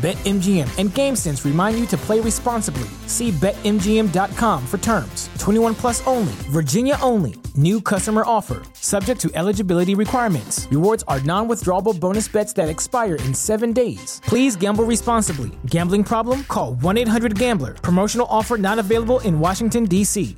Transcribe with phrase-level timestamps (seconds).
[0.00, 2.88] BetMGM and GameSense remind you to play responsibly.
[3.06, 5.28] See BetMGM.com for terms.
[5.38, 7.34] 21 plus only, Virginia only.
[7.54, 10.66] New customer offer, subject to eligibility requirements.
[10.70, 14.22] Rewards are non withdrawable bonus bets that expire in seven days.
[14.24, 15.50] Please gamble responsibly.
[15.66, 16.44] Gambling problem?
[16.44, 17.74] Call 1 800 Gambler.
[17.74, 20.34] Promotional offer not available in Washington, D.C.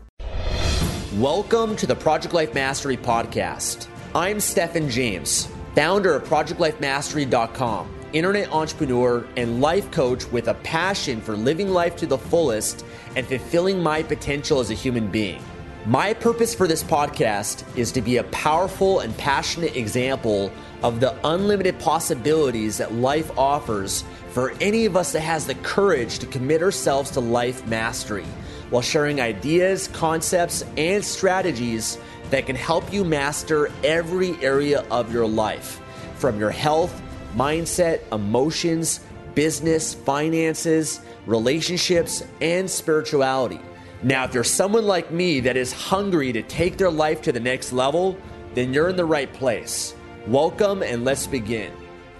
[1.18, 3.86] Welcome to the Project Life Mastery Podcast.
[4.12, 11.36] I'm Stefan James, founder of ProjectLifeMastery.com internet entrepreneur, and life coach with a passion for
[11.36, 12.84] living life to the fullest
[13.16, 15.42] and fulfilling my potential as a human being.
[15.86, 20.52] My purpose for this podcast is to be a powerful and passionate example
[20.82, 26.20] of the unlimited possibilities that life offers for any of us that has the courage
[26.20, 28.26] to commit ourselves to life mastery
[28.70, 31.98] while sharing ideas, concepts, and strategies
[32.30, 35.80] that can help you master every area of your life
[36.14, 37.02] from your health
[37.34, 39.00] mindset, emotions,
[39.34, 43.60] business, finances, relationships, and spirituality.
[44.02, 47.40] Now, if you're someone like me that is hungry to take their life to the
[47.40, 48.18] next level,
[48.54, 49.94] then you're in the right place.
[50.26, 51.72] Welcome and let's begin.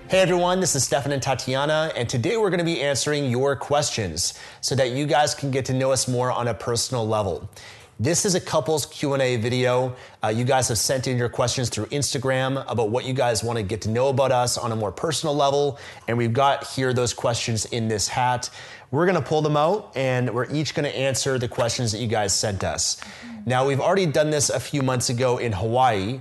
[0.09, 3.57] Hey everyone, this is Stefan and Tatiana, and today we're going to be answering your
[3.57, 7.49] questions so that you guys can get to know us more on a personal level.
[8.03, 9.95] This is a couples Q&A video.
[10.25, 13.59] Uh, you guys have sent in your questions through Instagram about what you guys want
[13.59, 15.79] to get to know about us on a more personal level,
[16.09, 18.51] and we've got here those questions in this hat.
[18.91, 21.99] We're going to pull them out and we're each going to answer the questions that
[21.99, 23.01] you guys sent us.
[23.47, 26.21] Now, we've already done this a few months ago in Hawaii,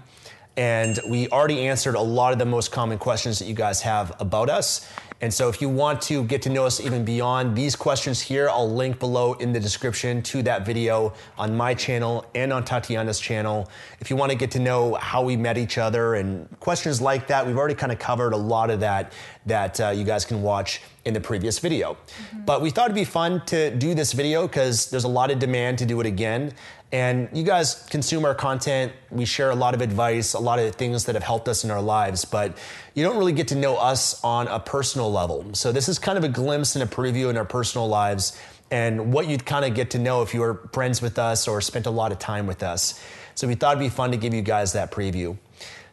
[0.57, 4.15] and we already answered a lot of the most common questions that you guys have
[4.19, 4.87] about us.
[5.21, 8.49] And so if you want to get to know us even beyond these questions here,
[8.49, 13.19] I'll link below in the description to that video on my channel and on Tatiana's
[13.19, 13.69] channel.
[13.99, 17.27] If you want to get to know how we met each other and questions like
[17.27, 19.13] that, we've already kind of covered a lot of that
[19.45, 21.93] that uh, you guys can watch in the previous video.
[21.93, 22.45] Mm-hmm.
[22.45, 25.39] But we thought it'd be fun to do this video because there's a lot of
[25.39, 26.53] demand to do it again.
[26.91, 28.91] And you guys consume our content.
[29.09, 31.71] We share a lot of advice, a lot of things that have helped us in
[31.71, 32.57] our lives, but
[32.93, 35.53] you don't really get to know us on a personal level.
[35.53, 38.37] So this is kind of a glimpse and a preview in our personal lives
[38.71, 41.61] and what you'd kind of get to know if you were friends with us or
[41.61, 43.01] spent a lot of time with us.
[43.35, 45.37] So we thought it'd be fun to give you guys that preview.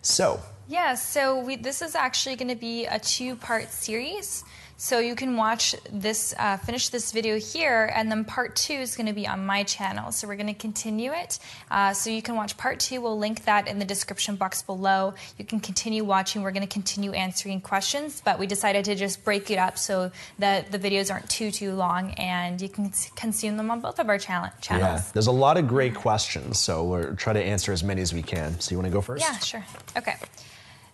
[0.03, 4.45] So, yeah, so we, this is actually going to be a two part series.
[4.81, 8.95] So you can watch this, uh, finish this video here, and then part two is
[8.95, 10.13] going to be on my channel.
[10.13, 11.41] So we're going to continue it.
[11.69, 13.01] Uh, so you can watch part two.
[13.01, 15.15] We'll link that in the description box below.
[15.37, 16.43] You can continue watching.
[16.43, 20.13] We're going to continue answering questions, but we decided to just break it up so
[20.39, 24.09] that the videos aren't too, too long and you can consume them on both of
[24.09, 24.53] our channels.
[24.71, 26.61] Yeah, there's a lot of great questions.
[26.61, 28.61] So we're trying to answer as many as we can.
[28.61, 29.25] So you want to go first?
[29.25, 29.65] Yeah, sure.
[29.97, 30.15] Okay.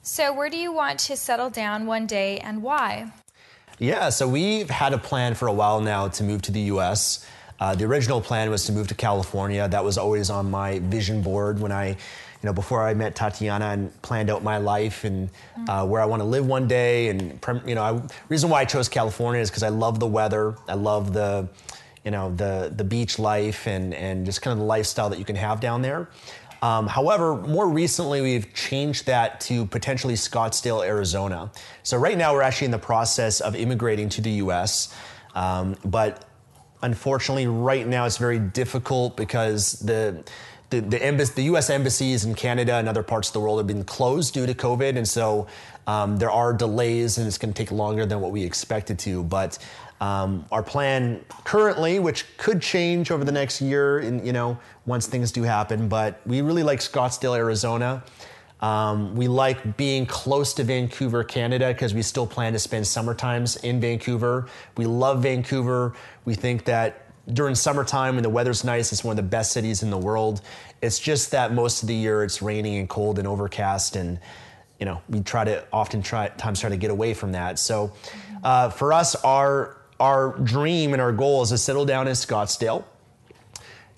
[0.00, 3.10] So, where do you want to settle down one day and why?
[3.78, 7.26] Yeah, so we've had a plan for a while now to move to the US.
[7.58, 9.66] Uh, the original plan was to move to California.
[9.68, 11.96] That was always on my vision board when I, you
[12.42, 15.28] know, before I met Tatiana and planned out my life and
[15.68, 17.08] uh, where I want to live one day.
[17.08, 20.56] And you know, I, reason why I chose California is because I love the weather.
[20.68, 21.48] I love the,
[22.04, 25.24] you know, the the beach life and and just kind of the lifestyle that you
[25.24, 26.08] can have down there.
[26.64, 31.52] Um, however, more recently, we've changed that to potentially Scottsdale, Arizona.
[31.82, 34.96] So right now, we're actually in the process of immigrating to the U.S.
[35.34, 36.24] Um, but
[36.80, 40.24] unfortunately, right now, it's very difficult because the
[40.70, 41.68] the, the, embassy, the, U.S.
[41.68, 44.96] embassies in Canada and other parts of the world have been closed due to COVID,
[44.96, 45.46] and so
[45.86, 49.22] um, there are delays, and it's going to take longer than what we expected to.
[49.22, 49.58] But
[50.00, 55.06] um, our plan currently, which could change over the next year, in, you know, once
[55.06, 58.02] things do happen, but we really like Scottsdale, Arizona.
[58.60, 63.14] Um, we like being close to Vancouver, Canada, because we still plan to spend summer
[63.14, 64.48] times in Vancouver.
[64.76, 65.94] We love Vancouver.
[66.24, 69.82] We think that during summertime when the weather's nice, it's one of the best cities
[69.82, 70.40] in the world.
[70.82, 74.18] It's just that most of the year it's raining and cold and overcast, and
[74.78, 77.58] you know we try to often try times try to get away from that.
[77.58, 77.92] So
[78.42, 82.84] uh, for us, our our dream and our goal is to settle down in Scottsdale,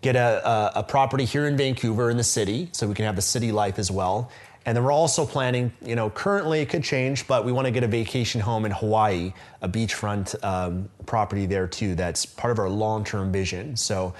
[0.02, 3.16] get a, a, a property here in Vancouver in the city, so we can have
[3.16, 4.30] the city life as well.
[4.66, 7.70] And then we're also planning, you know, currently it could change, but we want to
[7.70, 9.32] get a vacation home in Hawaii,
[9.62, 11.94] a beachfront um, property there too.
[11.94, 13.76] That's part of our long-term vision.
[13.76, 14.12] So,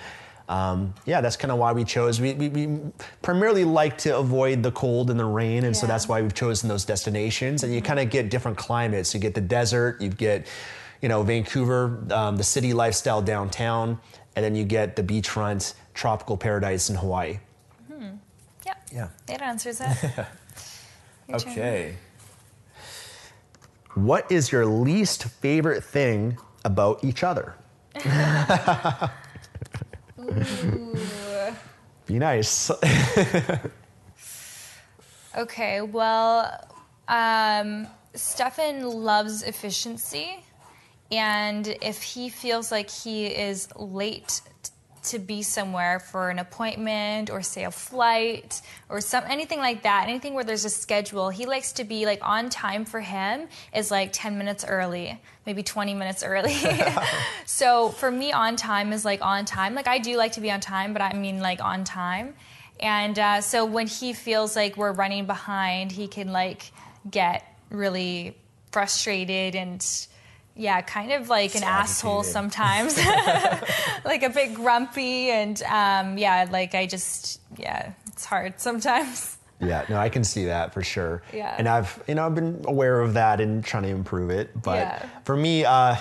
[0.49, 2.21] um, yeah, that's kind of why we chose.
[2.21, 2.79] We, we, we,
[3.23, 5.81] primarily like to avoid the cold and the rain, and yeah.
[5.81, 7.65] so that's why we've chosen those destinations.
[7.65, 9.13] And you kind of get different climates.
[9.13, 10.47] You get the desert, you get,
[11.01, 13.99] you know, Vancouver, um, the city lifestyle downtown,
[14.35, 17.39] and then you get the beachfront tropical paradise in Hawaii.
[18.93, 19.09] Yeah.
[19.29, 20.29] It answers that.
[21.31, 21.97] okay.
[23.95, 27.55] What is your least favorite thing about each other?
[32.07, 32.71] Be nice.
[35.37, 36.69] okay, well,
[37.09, 40.45] um, Stefan loves efficiency.
[41.11, 44.41] And if he feels like he is late
[45.05, 50.07] to be somewhere for an appointment or say a flight or some anything like that
[50.09, 53.91] anything where there's a schedule he likes to be like on time for him is
[53.91, 56.57] like 10 minutes early maybe 20 minutes early.
[57.47, 59.75] So for me on time is like on time.
[59.75, 62.35] Like i do like to be on time but i mean like on time.
[62.79, 66.73] And uh, so when he feels like we're running behind he can like
[67.09, 68.37] get really
[68.73, 69.81] frustrated and
[70.57, 72.97] yeah, kind of like an asshole sometimes,
[74.05, 79.37] like a bit grumpy, and um, yeah, like I just yeah, it's hard sometimes.
[79.61, 81.23] Yeah, no, I can see that for sure.
[81.33, 84.51] Yeah, and I've you know I've been aware of that and trying to improve it,
[84.63, 85.07] but yeah.
[85.25, 85.97] for me, uh,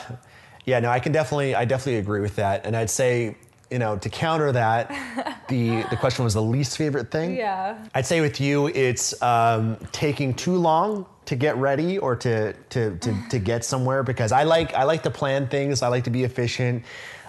[0.66, 3.36] yeah, no, I can definitely I definitely agree with that, and I'd say
[3.70, 4.90] you know to counter that,
[5.48, 7.36] the the question was the least favorite thing.
[7.36, 12.54] Yeah, I'd say with you it's um, taking too long to get ready or to,
[12.54, 15.82] to, to, to get somewhere because I like, I like to plan things.
[15.82, 16.84] I like to be efficient.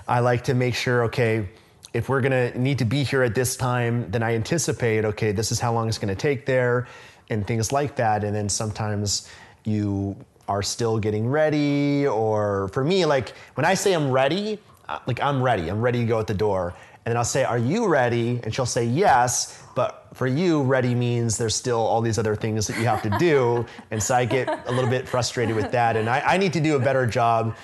[0.06, 1.48] I like to make sure, okay,
[1.92, 5.50] if we're gonna need to be here at this time, then I anticipate, okay, this
[5.50, 6.86] is how long it's gonna take there
[7.30, 8.22] and things like that.
[8.22, 9.30] And then sometimes
[9.64, 10.16] you
[10.46, 15.20] are still getting ready or for me, like when I say I'm ready, uh, like
[15.22, 16.74] I'm ready, I'm ready to go at the door.
[17.06, 18.41] And then I'll say, Are you ready?
[18.43, 19.62] And she'll say, Yes.
[19.76, 23.11] But for you, ready means there's still all these other things that you have to
[23.19, 23.64] do.
[23.93, 25.97] and so I get a little bit frustrated with that.
[25.97, 27.56] And I, I need to do a better job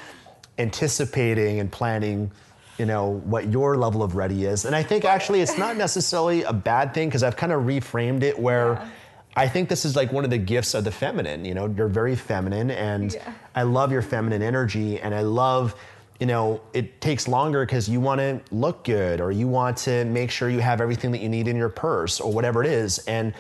[0.58, 2.30] anticipating and planning
[2.78, 6.42] you know what your level of ready is and i think actually it's not necessarily
[6.42, 8.88] a bad thing because i've kind of reframed it where yeah.
[9.36, 11.88] i think this is like one of the gifts of the feminine you know you're
[11.88, 13.32] very feminine and yeah.
[13.54, 15.74] i love your feminine energy and i love
[16.20, 20.04] you know, it takes longer because you want to look good or you want to
[20.04, 22.98] make sure you have everything that you need in your purse or whatever it is.
[23.08, 23.34] And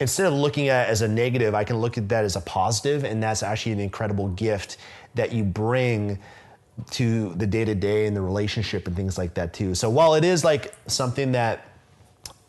[0.00, 2.40] instead of looking at it as a negative, I can look at that as a
[2.42, 4.76] positive, and that's actually an incredible gift
[5.14, 6.18] that you bring
[6.90, 9.74] to the day to day and the relationship and things like that too.
[9.74, 11.68] So while it is like something that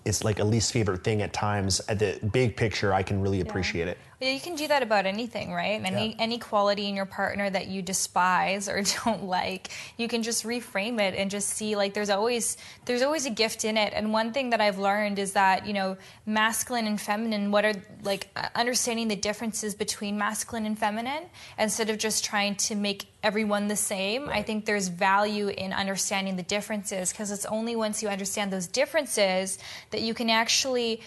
[0.03, 3.41] is like a least favorite thing at times, at the big picture, I can really
[3.41, 3.91] appreciate yeah.
[3.91, 3.97] it.
[4.19, 5.79] Yeah, you can do that about anything, right?
[5.83, 6.15] Any yeah.
[6.17, 10.99] any quality in your partner that you despise or don't like, you can just reframe
[10.99, 13.93] it and just see like there's always there's always a gift in it.
[13.93, 17.73] And one thing that I've learned is that, you know, masculine and feminine, what are
[18.03, 21.25] like uh, understanding the differences between masculine and feminine
[21.59, 24.27] instead of just trying to make everyone the same.
[24.27, 24.39] Right.
[24.39, 28.65] I think there's value in understanding the differences because it's only once you understand those
[28.65, 29.59] differences
[29.91, 31.01] that you can actually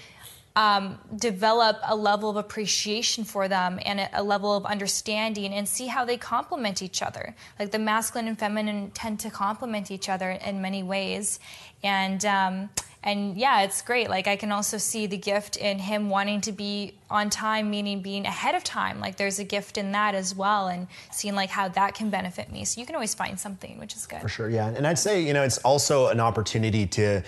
[0.60, 5.66] um, develop a level of appreciation for them and a, a, level of understanding and
[5.66, 7.34] see how they complement each other.
[7.58, 11.40] Like the masculine and feminine tend to complement each other in many ways.
[11.82, 12.68] And, um,
[13.02, 14.10] and yeah, it's great.
[14.10, 18.02] Like I can also see the gift in him wanting to be on time, meaning
[18.02, 19.00] being ahead of time.
[19.00, 22.52] Like there's a gift in that as well, and seeing like how that can benefit
[22.52, 22.66] me.
[22.66, 24.20] So you can always find something, which is good.
[24.20, 24.68] For sure, yeah.
[24.68, 27.22] And I'd say you know it's also an opportunity to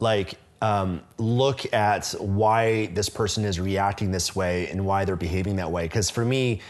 [0.00, 5.56] like um, look at why this person is reacting this way and why they're behaving
[5.56, 5.84] that way.
[5.84, 6.60] Because for me,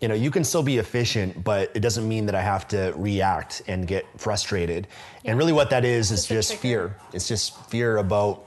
[0.00, 2.92] you know, you can still be efficient, but it doesn't mean that I have to
[2.96, 4.86] react and get frustrated.
[5.22, 5.30] Yeah.
[5.30, 6.96] And really, what that is is just fear.
[7.12, 8.46] It's just fear about,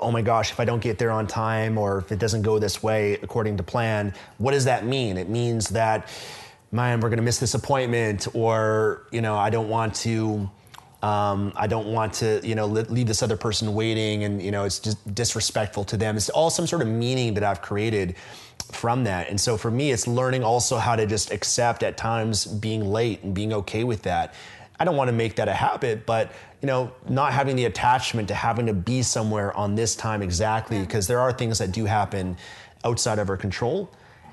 [0.00, 2.58] oh my gosh, if I don't get there on time or if it doesn't go
[2.58, 5.18] this way according to plan, what does that mean?
[5.18, 6.08] It means that,
[6.72, 10.50] man, we're going to miss this appointment, or you know, I don't want to
[11.02, 14.64] um, I don't want to, you know, leave this other person waiting, and you know,
[14.64, 16.16] it's just disrespectful to them.
[16.16, 18.16] It's all some sort of meaning that I've created
[18.72, 19.28] from that.
[19.28, 23.22] And so for me, it's learning also how to just accept at times being late
[23.22, 24.34] and being okay with that.
[24.80, 28.28] I don't want to make that a habit, but you know, not having the attachment
[28.28, 31.84] to having to be somewhere on this time exactly, because there are things that do
[31.84, 32.36] happen
[32.84, 33.90] outside of our control.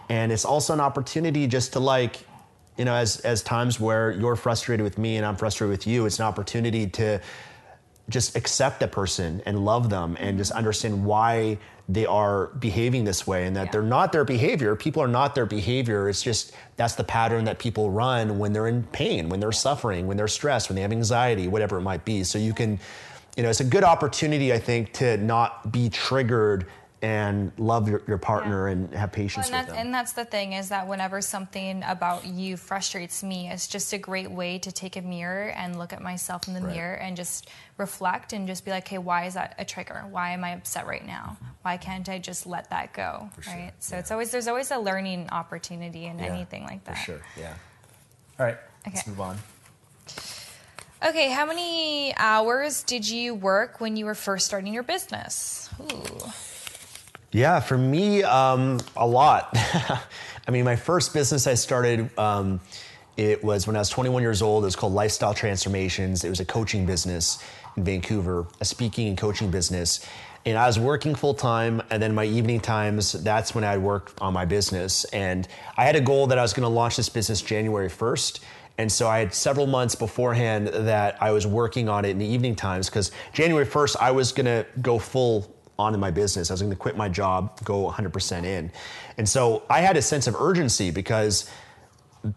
[0.10, 2.26] And it's also an opportunity just to like
[2.78, 6.06] you know, as as times where you're frustrated with me and I'm frustrated with you,
[6.06, 7.20] it's an opportunity to
[8.10, 10.38] just accept the person and love them and mm-hmm.
[10.38, 13.72] just understand why they are behaving this way and that Yeah.
[13.72, 14.76] they're not their behavior.
[14.76, 16.10] People are not their behavior.
[16.10, 20.08] It's just that's the pattern that people run when they're in pain, when they're suffering,
[20.08, 22.24] when they're stressed, when they have anxiety, whatever it might be.
[22.24, 22.80] So you can,
[23.36, 26.66] you know, it's a good opportunity, I think, to not be triggered
[27.04, 29.76] and love your, your partner and have patience and, with them.
[29.78, 33.98] and that's the thing is that whenever something about you frustrates me, it's just a
[33.98, 36.76] great way to take a mirror and look at myself in the Right.
[36.76, 40.06] mirror and just reflect and just be like, hey, why is that a trigger?
[40.10, 41.36] Why am I upset right now?
[41.64, 43.30] Why can't I just let that go?
[43.48, 43.74] right.
[43.80, 46.98] So it's always there's always a learning opportunity in Yeah, anything like that.
[47.00, 47.54] For sure, yeah.
[48.40, 48.58] All right,
[48.88, 48.96] Okay.
[48.96, 49.38] let's move on.
[51.06, 55.70] Okay, how many hours did you work when you were first starting your business?
[55.82, 56.32] Ooh.
[57.34, 59.50] Yeah, for me, um, a lot.
[60.48, 62.60] I mean, my first business I started, um,
[63.18, 64.64] it was when I was 21 years old.
[64.64, 66.24] It was called Lifestyle Transformations.
[66.24, 67.44] It was a coaching business
[67.76, 70.08] in Vancouver, a speaking and coaching business.
[70.46, 74.14] And I was working full time, and then my evening times, that's when I'd work
[74.22, 75.04] on my business.
[75.06, 78.42] And I had a goal that I was going to launch this business January 1st.
[78.78, 82.28] And so I had several months beforehand that I was working on it in the
[82.28, 86.50] evening times because January 1st, I was going to go full on in my business.
[86.50, 88.72] I was going to quit my job, go 100% in.
[89.18, 91.50] And so I had a sense of urgency because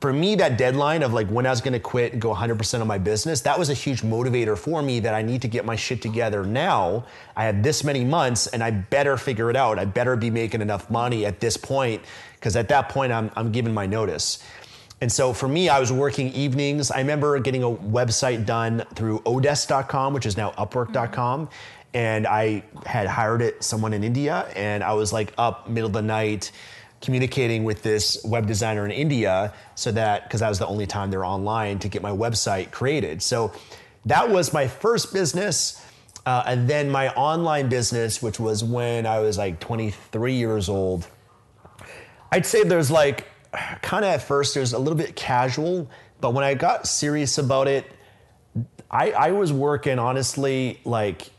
[0.00, 2.80] for me, that deadline of like when I was going to quit and go 100%
[2.80, 5.64] on my business, that was a huge motivator for me that I need to get
[5.64, 7.04] my shit together now.
[7.36, 9.78] I have this many months and I better figure it out.
[9.78, 12.02] I better be making enough money at this point
[12.34, 14.42] because at that point, I'm, I'm giving my notice.
[15.00, 16.90] And so for me, I was working evenings.
[16.90, 21.50] I remember getting a website done through odesk.com, which is now upwork.com.
[21.94, 25.94] And I had hired it someone in India and I was like up middle of
[25.94, 26.52] the night
[27.00, 31.10] communicating with this web designer in India so that because that was the only time
[31.10, 33.22] they were online to get my website created.
[33.22, 33.52] So
[34.06, 35.82] that was my first business.
[36.24, 41.06] Uh, and then my online business, which was when I was like 23 years old.
[42.32, 43.26] I'd say there's like
[43.82, 45.88] kind of at first there's a little bit casual,
[46.20, 47.92] but when I got serious about it,
[48.90, 51.30] I, I was working honestly like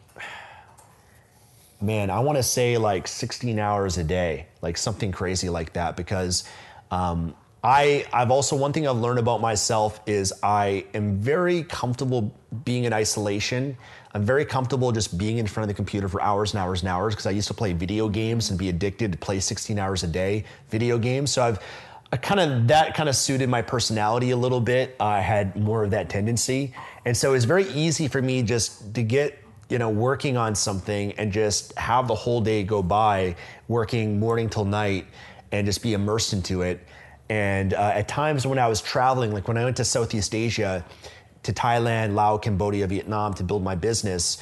[1.82, 5.96] man, I want to say like 16 hours a day, like something crazy like that,
[5.96, 6.44] because
[6.92, 12.34] um, I I've also one thing I've learned about myself is I am very comfortable
[12.66, 13.78] being in isolation.
[14.14, 16.90] I'm very comfortable just being in front of the computer for hours and hours and
[16.90, 20.04] hours because I used to play video games and be addicted to play 16 hours
[20.04, 21.32] a day video games.
[21.32, 24.96] So I've kind of that kind of suited my personality a little bit.
[25.00, 26.74] I had more of that tendency,
[27.06, 31.12] and so it's very easy for me just to get you know working on something
[31.14, 33.36] and just have the whole day go by
[33.68, 35.06] working morning till night
[35.52, 36.86] and just be immersed into it.
[37.30, 40.86] And uh, at times when I was traveling, like when I went to Southeast Asia,
[41.44, 44.42] to Thailand, Laos, Cambodia, Vietnam to build my business,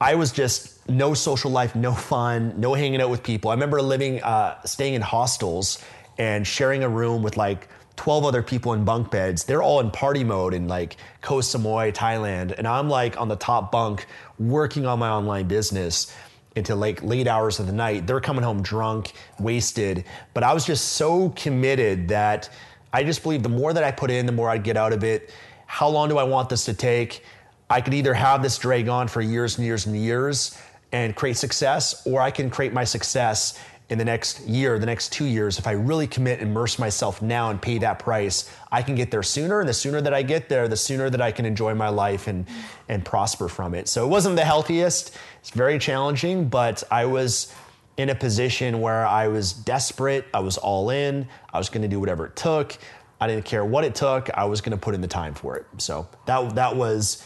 [0.00, 3.50] I was just no social life, no fun, no hanging out with people.
[3.50, 5.82] I remember living, uh, staying in hostels
[6.18, 9.44] and sharing a room with like 12 other people in bunk beds.
[9.44, 12.56] They're all in party mode in like Koh Samui, Thailand.
[12.56, 14.06] And I'm like on the top bunk
[14.38, 16.14] working on my online business
[16.54, 18.06] into like late hours of the night.
[18.06, 20.04] They're coming home drunk, wasted.
[20.32, 22.48] But I was just so committed that
[22.92, 25.02] I just believe the more that I put in, the more I'd get out of
[25.02, 25.34] it.
[25.66, 27.24] How long do I want this to take?
[27.68, 30.56] I could either have this drag on for years and years and years
[30.92, 33.58] and create success, or I can create my success
[33.90, 35.58] in the next year, the next two years.
[35.58, 39.10] If I really commit, and immerse myself now and pay that price, I can get
[39.10, 39.60] there sooner.
[39.60, 42.26] And the sooner that I get there, the sooner that I can enjoy my life
[42.26, 42.46] and,
[42.88, 43.88] and prosper from it.
[43.88, 45.16] So it wasn't the healthiest.
[45.40, 47.54] It's very challenging, but I was
[47.96, 50.26] in a position where I was desperate.
[50.34, 51.26] I was all in.
[51.52, 52.76] I was going to do whatever it took.
[53.20, 54.30] I didn't care what it took.
[54.30, 55.66] I was going to put in the time for it.
[55.78, 57.24] So that that was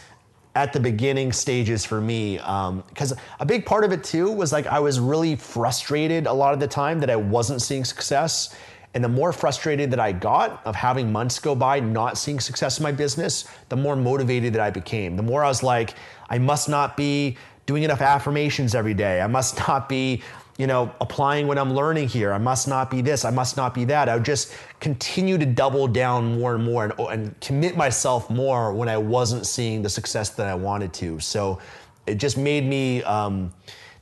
[0.54, 4.52] at the beginning stages for me um, because a big part of it too was
[4.52, 8.54] like I was really frustrated a lot of the time that I wasn't seeing success.
[8.94, 12.78] And the more frustrated that I got of having months go by not seeing success
[12.78, 15.16] in my business, the more motivated that I became.
[15.16, 15.94] The more I was like,
[16.28, 19.23] I must not be doing enough affirmations every day.
[19.23, 20.23] I must not be
[20.59, 22.32] you know, applying what I'm learning here.
[22.32, 23.25] I must not be this.
[23.25, 24.09] I must not be that.
[24.09, 28.73] I would just continue to double down more and more and, and commit myself more
[28.73, 31.18] when I wasn't seeing the success that I wanted to.
[31.21, 31.59] So
[32.06, 33.52] it just made me, um,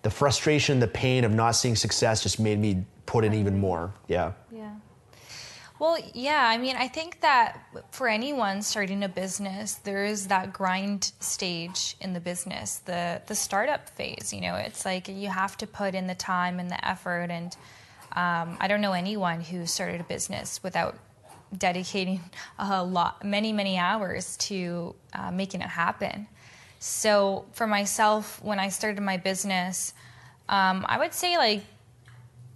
[0.02, 3.92] the frustration, the pain of not seeing success just made me put in even more.
[4.08, 4.32] Yeah.
[5.80, 7.58] Well, yeah, I mean, I think that
[7.90, 13.34] for anyone starting a business, there is that grind stage in the business, the the
[13.34, 14.30] startup phase.
[14.30, 17.30] You know, it's like you have to put in the time and the effort.
[17.30, 17.56] And
[18.12, 20.98] um, I don't know anyone who started a business without
[21.56, 22.20] dedicating
[22.58, 26.26] a lot, many, many hours to uh, making it happen.
[26.78, 29.94] So for myself, when I started my business,
[30.46, 31.64] um, I would say like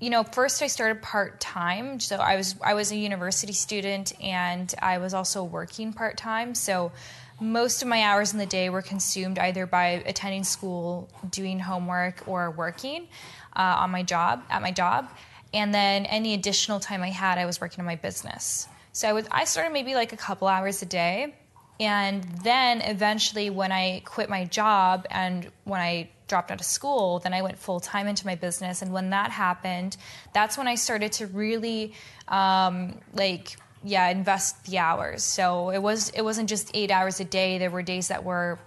[0.05, 4.75] you know first i started part-time so i was i was a university student and
[4.83, 6.55] i was also working part-time.
[6.55, 6.93] So
[7.41, 12.29] most of my hours in the day were consumed either by attending school doing homework
[12.29, 13.09] or working
[13.57, 15.09] uh, on my job at my job.
[15.55, 18.69] And then any additional time i had i was working on my business.
[18.93, 21.35] So i was i started maybe like a couple hours a day
[21.81, 27.19] and then eventually, when I quit my job and when I dropped out of school,
[27.19, 28.81] then I went full time into my business.
[28.83, 29.97] And when that happened,
[30.33, 31.93] that's when I started to really
[32.29, 35.25] um, like yeah invest the hours.
[35.25, 37.59] So it was it wasn't just eight hours a day.
[37.59, 38.59] There were days that were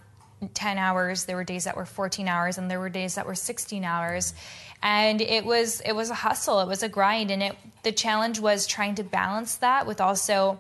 [0.54, 3.34] 10 hours there were days that were 14 hours and there were days that were
[3.34, 4.36] 16 hours
[4.84, 8.40] and it was it was a hustle it was a grind and it the challenge
[8.40, 10.60] was trying to balance that with also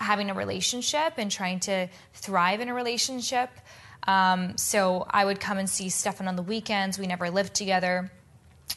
[0.00, 3.50] having a relationship and trying to thrive in a relationship.
[4.08, 6.98] Um, so I would come and see Stefan on the weekends.
[6.98, 8.10] We never lived together.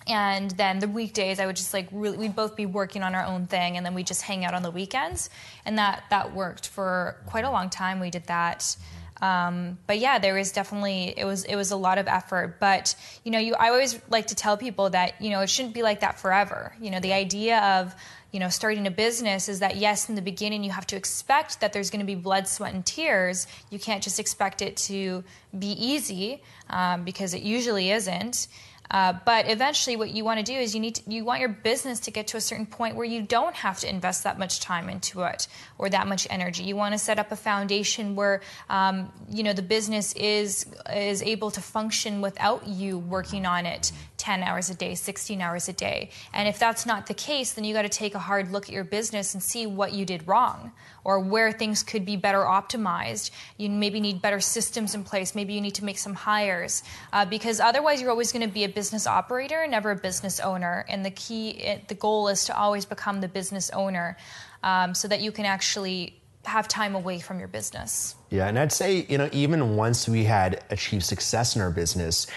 [0.06, 3.24] And then the weekdays, I would just like really, we'd both be working on our
[3.24, 5.30] own thing, and then we just hang out on the weekends,
[5.66, 8.02] and that that worked for quite a long time.
[8.02, 8.76] We did that,
[9.24, 12.60] um, but yeah, there was definitely it was it was a lot of effort.
[12.60, 15.74] But you know, you I always like to tell people that you know it shouldn't
[15.74, 16.76] be like that forever.
[16.82, 17.96] You know, the idea of
[18.34, 21.62] you know, starting a business is that yes, in the beginning you have to expect
[21.62, 23.48] that there's going to be blood, sweat, and tears.
[23.70, 25.24] You can't just expect it to
[25.58, 28.48] be easy um, because it usually isn't.
[28.92, 31.50] Uh, but eventually, what you want to do is you need to, you want your
[31.50, 34.60] business to get to a certain point where you don't have to invest that much
[34.60, 35.48] time into it
[35.78, 36.64] or that much energy.
[36.64, 41.22] You want to set up a foundation where um, you know the business is is
[41.24, 43.92] able to function without you working on it
[44.24, 46.10] 10 hours a day, 16 hours a day.
[46.34, 48.74] And if that's not the case, then you got to take a hard look at
[48.74, 50.72] your business and see what you did wrong
[51.04, 53.32] or where things could be better optimized.
[53.58, 55.36] You maybe need better systems in place.
[55.36, 58.64] Maybe you need to make some hires uh, because otherwise you're always going to be
[58.64, 60.86] a business operator, never a business owner.
[60.88, 64.16] And the key, the goal is to always become the business owner
[64.64, 68.16] um, so that you can actually have time away from your business.
[68.30, 72.28] Yeah, and I'd say, you know, even once we had achieved success in our business,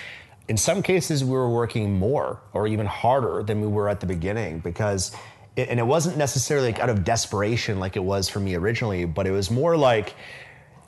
[0.48, 4.06] in some cases we were working more or even harder than we were at the
[4.06, 5.12] beginning because
[5.56, 9.04] it, and it wasn't necessarily like out of desperation like it was for me originally
[9.04, 10.14] but it was more like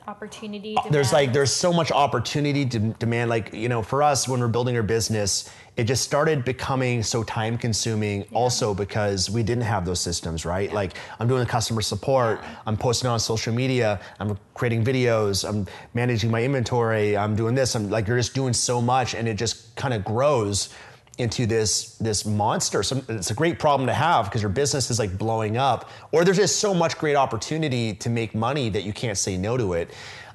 [0.09, 0.93] opportunity demand.
[0.93, 4.47] there's like there's so much opportunity to demand like you know for us when we're
[4.47, 8.27] building our business it just started becoming so time consuming yeah.
[8.33, 10.75] also because we didn't have those systems right yeah.
[10.75, 12.55] like i'm doing the customer support yeah.
[12.65, 17.75] i'm posting on social media i'm creating videos i'm managing my inventory i'm doing this
[17.75, 20.69] i'm like you're just doing so much and it just kind of grows
[21.19, 22.81] into this this monster.
[22.81, 26.23] So it's a great problem to have because your business is like blowing up, or
[26.23, 29.73] there's just so much great opportunity to make money that you can't say no to
[29.73, 29.91] it.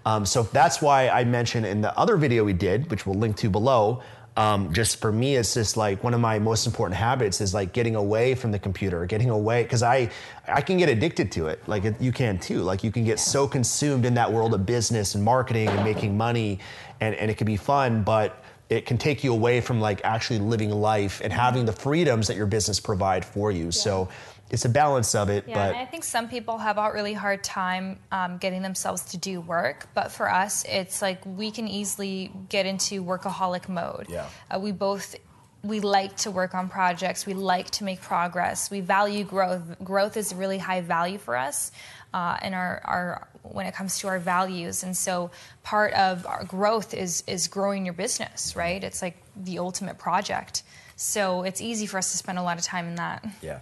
[0.07, 3.37] Um, so that's why I mentioned in the other video we did, which we'll link
[3.39, 4.03] to below.
[4.37, 7.73] Um, just for me, it's just like one of my most important habits is like
[7.73, 10.11] getting away from the computer, getting away because I
[10.47, 11.67] I can get addicted to it.
[11.67, 12.63] Like it, you can too.
[12.63, 16.17] Like you can get so consumed in that world of business and marketing and making
[16.17, 16.59] money,
[17.01, 20.39] and and it can be fun, but it can take you away from like actually
[20.39, 23.65] living life and having the freedoms that your business provide for you.
[23.65, 23.71] Yeah.
[23.71, 24.09] So
[24.51, 25.45] it's a balance of it.
[25.47, 29.17] Yeah, but I think some people have a really hard time um, getting themselves to
[29.17, 34.07] do work, but for us, it's like we can easily get into workaholic mode.
[34.09, 35.17] Yeah, uh, we both
[35.63, 37.27] we like to work on projects.
[37.27, 38.71] We like to make progress.
[38.71, 39.63] We value growth.
[39.83, 41.73] Growth is really high value for us,
[42.13, 44.83] uh, and our, our when it comes to our values.
[44.83, 45.31] And so,
[45.63, 48.57] part of our growth is is growing your business.
[48.57, 48.83] Right?
[48.83, 50.63] It's like the ultimate project.
[50.97, 53.27] So it's easy for us to spend a lot of time in that.
[53.43, 53.61] Yeah.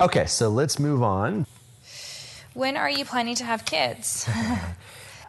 [0.00, 1.46] Okay, so let's move on.
[2.54, 4.28] When are you planning to have kids?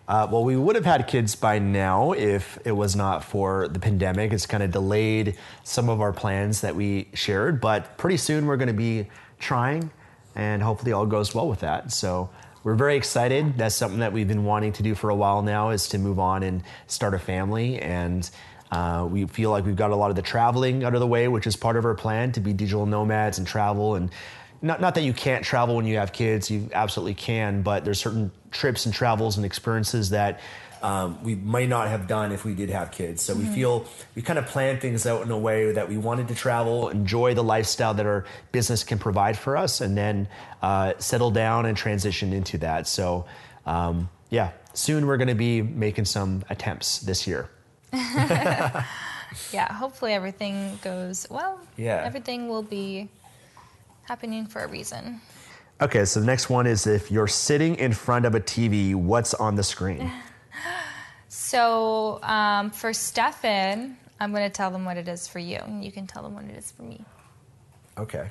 [0.09, 3.77] Uh, well, we would have had kids by now if it was not for the
[3.77, 4.33] pandemic.
[4.33, 8.57] It's kind of delayed some of our plans that we shared, but pretty soon we're
[8.57, 9.05] going to be
[9.37, 9.91] trying,
[10.33, 11.91] and hopefully all goes well with that.
[11.91, 12.31] So
[12.63, 13.57] we're very excited.
[13.57, 16.19] That's something that we've been wanting to do for a while now is to move
[16.19, 17.79] on and start a family.
[17.79, 18.29] And
[18.71, 21.27] uh, we feel like we've got a lot of the traveling out of the way,
[21.27, 24.11] which is part of our plan to be digital nomads and travel and
[24.61, 27.99] not, not that you can't travel when you have kids, you absolutely can, but there's
[27.99, 30.41] certain trips and travels and experiences that
[30.81, 33.21] um, we might not have done if we did have kids.
[33.21, 33.49] So mm-hmm.
[33.49, 36.35] we feel we kind of plan things out in a way that we wanted to
[36.35, 40.27] travel, enjoy the lifestyle that our business can provide for us, and then
[40.61, 42.87] uh, settle down and transition into that.
[42.87, 43.25] So,
[43.65, 47.49] um, yeah, soon we're going to be making some attempts this year.
[47.93, 48.83] yeah,
[49.73, 51.59] hopefully everything goes well.
[51.77, 52.01] Yeah.
[52.05, 53.09] Everything will be
[54.03, 55.21] happening for a reason.
[55.81, 59.33] Okay, so the next one is if you're sitting in front of a TV, what's
[59.33, 60.11] on the screen?
[61.27, 65.83] So um, for Stefan, I'm going to tell them what it is for you, and
[65.83, 67.03] you can tell them what it is for me.
[67.97, 68.29] Okay.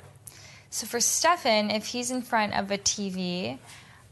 [0.69, 3.57] So for Stefan, if he's in front of a TV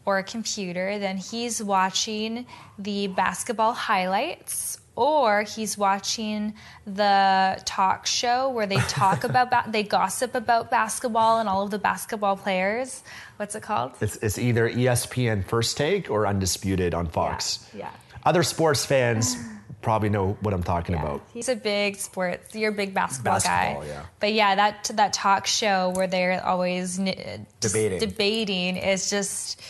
[0.06, 2.46] or a computer, then he's watching
[2.80, 6.56] the basketball highlights or he's watching
[6.88, 11.72] the talk show where they talk about ba- they gossip about basketball and all of
[11.72, 13.04] the basketball players.
[13.38, 13.92] What's it called?
[14.02, 17.70] It's, it's either ESPN First Take or Undisputed on Fox.
[17.76, 17.92] Yeah.
[18.26, 19.36] Other sports fans
[19.82, 21.02] probably know what I'm talking Yeah.
[21.04, 21.22] about.
[21.34, 22.54] He's a big sports.
[22.56, 23.88] You're a big basketball, Basketball, guy.
[23.88, 24.02] yeah.
[24.20, 28.00] But yeah, that that talk show where they're always n- uh, Debating.
[28.00, 29.62] debating is just.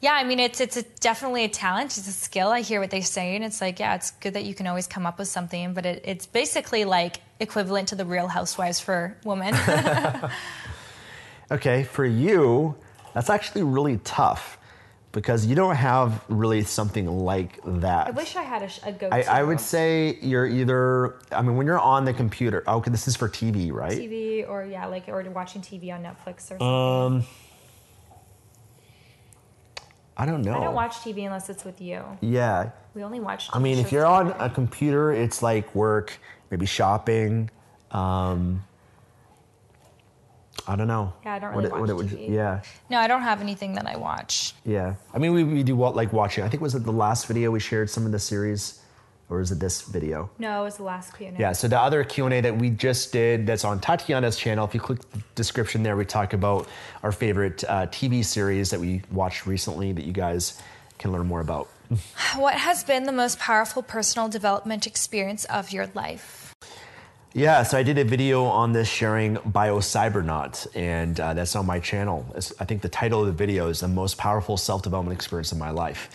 [0.00, 1.96] Yeah, I mean it's it's a, definitely a talent.
[1.96, 2.48] It's a skill.
[2.48, 3.44] I hear what they're saying.
[3.44, 6.02] It's like yeah, it's good that you can always come up with something, but it,
[6.04, 9.54] it's basically like equivalent to the Real Housewives for women.
[11.50, 12.74] Okay, for you,
[13.12, 14.56] that's actually really tough
[15.12, 18.08] because you don't have really something like that.
[18.08, 19.14] I wish I had a, a go-to.
[19.14, 23.06] I, I would say you're either, I mean, when you're on the computer, okay, this
[23.06, 23.92] is for TV, right?
[23.92, 26.66] TV or yeah, like or watching TV on Netflix or something.
[26.66, 27.24] Um,
[30.16, 30.54] I don't know.
[30.54, 32.04] I don't watch TV unless it's with you.
[32.20, 32.70] Yeah.
[32.94, 33.48] We only watch.
[33.52, 36.18] I mean, if you're on a computer, it's like work,
[36.50, 37.50] maybe shopping.
[37.90, 38.62] Um,
[40.66, 41.12] I don't know.
[41.24, 42.28] Yeah, I don't What really it- watch what it would- TV.
[42.34, 44.54] Yeah, no, I don't have anything that I watch.
[44.64, 44.94] yeah.
[45.14, 46.44] I mean, we, we do what like watching.
[46.44, 48.80] I think was it the last video we shared some of the series,
[49.30, 50.30] or is it this video?
[50.38, 51.32] No, it was the last Q&A.
[51.38, 54.80] Yeah, so the other Q&A that we just did that's on Tatiana's channel, if you
[54.80, 56.68] click the description there, we talk about
[57.02, 60.60] our favorite uh, TV series that we watched recently that you guys
[60.98, 61.68] can learn more about.
[62.36, 66.41] What has been the most powerful personal development experience of your life?
[67.34, 71.80] Yeah, so I did a video on this sharing BioCybernaut, and uh, that's on my
[71.80, 72.26] channel.
[72.30, 75.50] It's- I think the title of the video is The Most Powerful Self Development Experience
[75.50, 76.10] of My Life.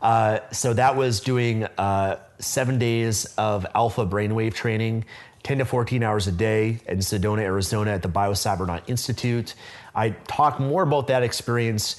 [0.00, 5.04] Uh, so that was doing uh, seven days of alpha brainwave training,
[5.42, 9.54] 10 to 14 hours a day in Sedona, Arizona at the BioCybernaut Institute.
[9.94, 11.96] I talk more about that experience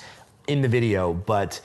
[0.47, 1.61] in the video, but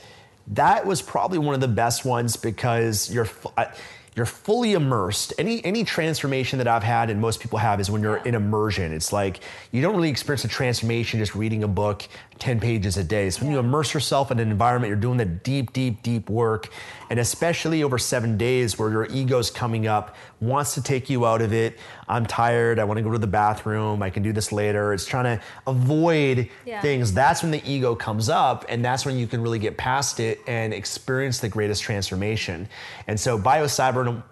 [0.47, 3.29] that was probably one of the best ones because you're.
[3.57, 3.73] I-
[4.15, 5.33] you're fully immersed.
[5.37, 8.93] Any any transformation that I've had and most people have is when you're in immersion.
[8.93, 9.39] It's like
[9.71, 12.07] you don't really experience a transformation just reading a book
[12.39, 13.29] 10 pages a day.
[13.29, 16.69] So when you immerse yourself in an environment, you're doing the deep, deep, deep work.
[17.09, 21.41] And especially over seven days where your ego's coming up, wants to take you out
[21.41, 21.77] of it.
[22.07, 24.93] I'm tired, I want to go to the bathroom, I can do this later.
[24.93, 26.81] It's trying to avoid Yeah.
[26.81, 27.13] things.
[27.13, 30.39] That's when the ego comes up, and that's when you can really get past it
[30.47, 32.67] and experience the greatest transformation.
[33.07, 34.23] And so BioCyber,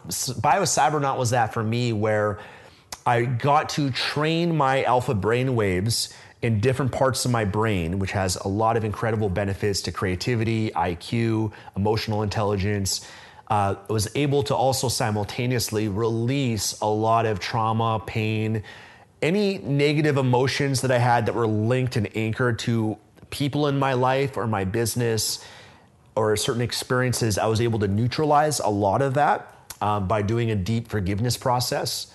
[0.42, 2.40] BioCybernaut was that for me, where
[3.06, 8.12] I got to train my alpha brain waves in different parts of my brain, which
[8.12, 13.08] has a lot of incredible benefits to creativity, IQ, emotional intelligence.
[13.48, 18.64] Uh, I was able to also simultaneously release a lot of trauma, pain,
[19.22, 22.98] any negative emotions that I had that were linked and anchored to
[23.30, 25.46] people in my life or my business
[26.16, 30.52] or certain experiences, I was able to neutralize a lot of that um, by doing
[30.52, 32.12] a deep forgiveness process.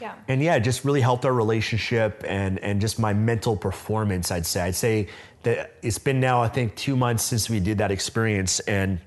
[0.00, 0.14] Yeah.
[0.28, 4.46] And yeah, it just really helped our relationship and, and just my mental performance, I'd
[4.46, 4.62] say.
[4.62, 5.08] I'd say
[5.42, 8.60] that it's been now, I think, two months since we did that experience.
[8.60, 9.00] And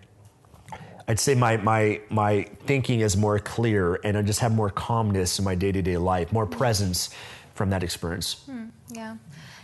[1.07, 5.39] I'd say my, my, my thinking is more clear and I just have more calmness
[5.39, 7.09] in my day to day life, more presence
[7.53, 8.49] from that experience.
[8.89, 9.17] Yeah.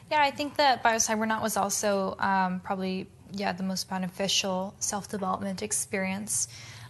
[0.10, 5.62] Yeah, I think that BioCybernaut was also um, probably, yeah, the most beneficial self development
[5.62, 6.48] experience.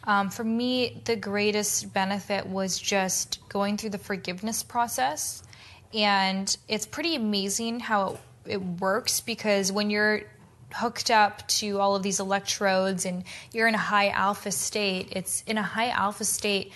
[0.08, 5.44] Um, for me, the greatest benefit was just going through the forgiveness process.
[5.94, 10.22] And it's pretty amazing how it works because when you're
[10.74, 15.44] hooked up to all of these electrodes and you're in a high alpha state, it's
[15.46, 16.72] in a high alpha state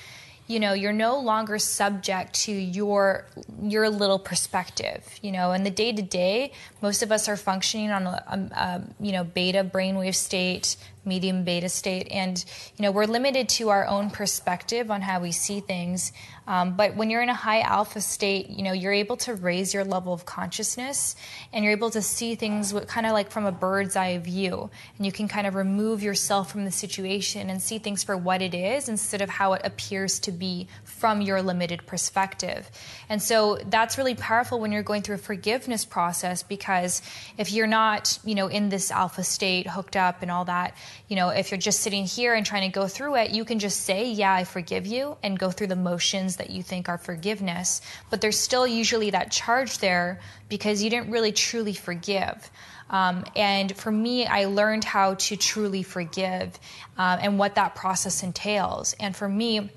[0.52, 3.26] you know you're no longer subject to your
[3.64, 7.90] your little perspective you know in the day to day most of us are functioning
[7.90, 12.08] on a, a, a you know beta brainwave state medium beta state.
[12.12, 12.44] And
[12.78, 16.12] you know we're limited to our own perspective on how we see things.
[16.48, 19.74] Um, but when you're in a high alpha state you know you're able to raise
[19.74, 21.16] your level of consciousness
[21.54, 24.70] and you're able to see things kind of like from a bird's eye view.
[24.98, 28.42] And you can kind of remove yourself from the situation and see things for what
[28.42, 32.70] it is instead of how it appears to be from your limited perspective.
[33.10, 37.02] And so that's really powerful when you're going through a forgiveness process because
[37.38, 40.76] if you're not you know in this alpha state hooked up and all that
[41.08, 43.60] you know, if you're just sitting here and trying to go through it, you can
[43.60, 46.98] just say, Yeah, I forgive you, and go through the motions that you think are
[46.98, 47.82] forgiveness.
[48.10, 52.50] But there's still usually that charge there because you didn't really truly forgive.
[52.90, 56.60] Um, and for me, I learned how to truly forgive
[56.98, 58.94] uh, and what that process entails.
[59.00, 59.70] And for me,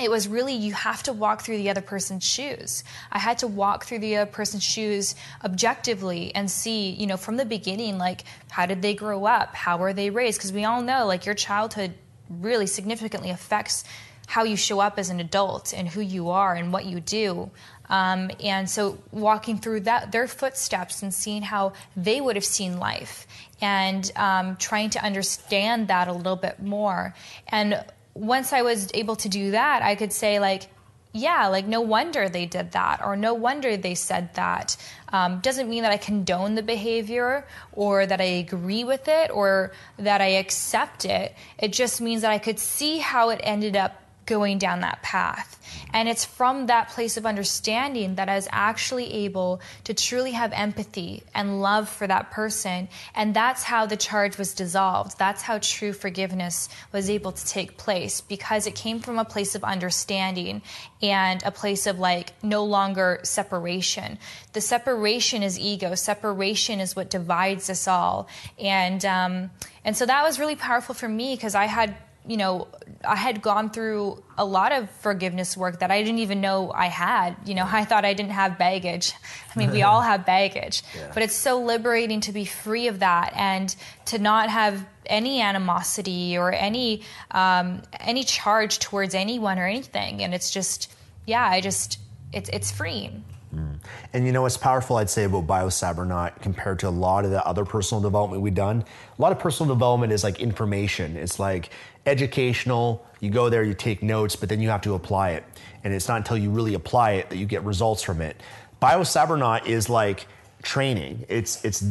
[0.00, 2.82] it was really you have to walk through the other person's shoes.
[3.12, 7.36] I had to walk through the other person's shoes objectively and see, you know, from
[7.36, 9.54] the beginning, like how did they grow up?
[9.54, 10.38] How were they raised?
[10.38, 11.94] Because we all know, like, your childhood
[12.28, 13.84] really significantly affects
[14.26, 17.50] how you show up as an adult and who you are and what you do.
[17.88, 22.78] Um, and so walking through that their footsteps and seeing how they would have seen
[22.78, 23.26] life
[23.60, 27.14] and um, trying to understand that a little bit more
[27.48, 30.68] and once I was able to do that, I could say, like,
[31.12, 34.76] yeah, like, no wonder they did that, or no wonder they said that.
[35.12, 39.72] Um, doesn't mean that I condone the behavior or that I agree with it or
[39.96, 41.34] that I accept it.
[41.56, 45.60] It just means that I could see how it ended up going down that path.
[45.92, 50.52] And it's from that place of understanding that I was actually able to truly have
[50.52, 52.88] empathy and love for that person.
[53.14, 55.18] And that's how the charge was dissolved.
[55.18, 59.54] That's how true forgiveness was able to take place because it came from a place
[59.54, 60.62] of understanding
[61.02, 64.18] and a place of like no longer separation.
[64.52, 68.28] The separation is ego, separation is what divides us all.
[68.58, 69.50] And, um,
[69.84, 71.94] and so that was really powerful for me because I had
[72.26, 72.68] you know,
[73.06, 76.86] I had gone through a lot of forgiveness work that I didn't even know I
[76.86, 77.36] had.
[77.44, 79.12] You know, I thought I didn't have baggage.
[79.54, 81.10] I mean, we all have baggage, yeah.
[81.12, 83.74] but it's so liberating to be free of that and
[84.06, 90.22] to not have any animosity or any um, any charge towards anyone or anything.
[90.22, 90.92] And it's just,
[91.26, 91.98] yeah, I just,
[92.32, 93.24] it's it's freeing.
[93.54, 93.78] Mm.
[94.12, 97.44] And you know what's powerful, I'd say, about BioCybernaut compared to a lot of the
[97.46, 98.84] other personal development we've done?
[99.18, 101.16] A lot of personal development is like information.
[101.16, 101.70] It's like
[102.06, 103.06] educational.
[103.20, 105.44] You go there, you take notes, but then you have to apply it.
[105.82, 108.40] And it's not until you really apply it that you get results from it.
[108.80, 110.26] BioCybernaut is like
[110.62, 111.24] training.
[111.28, 111.84] It's it's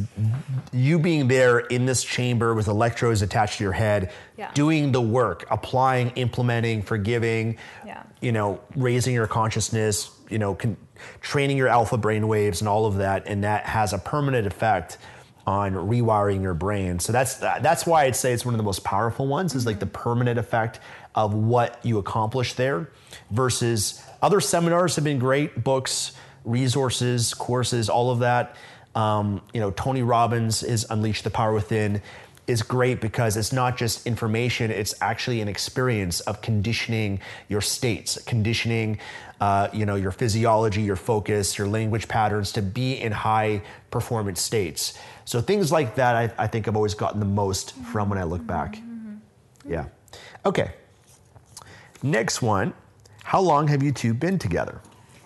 [0.72, 4.52] you being there in this chamber with electrodes attached to your head, yeah.
[4.54, 8.04] doing the work, applying, implementing, forgiving, yeah.
[8.20, 10.78] you know, raising your consciousness, you know, con-
[11.22, 14.98] training your alpha brain waves and all of that, and that has a permanent effect
[15.46, 17.00] on rewiring your brain.
[17.00, 19.80] So that's that's why I'd say it's one of the most powerful ones is like
[19.80, 20.80] the permanent effect
[21.16, 22.90] of what you accomplish there
[23.30, 26.14] versus other seminars have been great, books,
[26.46, 28.56] resources, courses, all of that.
[28.96, 32.02] Um, you know, Tony Robbins is Unleash the Power Within
[32.46, 38.20] is great because it's not just information, it's actually an experience of conditioning your states,
[38.26, 39.00] conditioning
[39.40, 44.42] uh, you know, your physiology, your focus, your language patterns to be in high performance
[44.42, 44.98] states.
[45.26, 48.24] So things like that, I, I think I've always gotten the most from when I
[48.24, 48.76] look back.
[48.76, 49.16] Mm-hmm.
[49.72, 49.86] Yeah.
[50.46, 50.72] Okay.
[52.02, 52.74] Next one.
[53.24, 54.82] How long have you two been together?